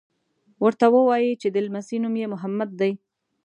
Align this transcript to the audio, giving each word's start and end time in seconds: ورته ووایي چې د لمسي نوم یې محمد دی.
ورته 0.63 0.85
ووایي 0.95 1.31
چې 1.41 1.47
د 1.51 1.57
لمسي 1.65 1.97
نوم 2.03 2.15
یې 2.21 2.27
محمد 2.33 2.69
دی. 2.81 2.91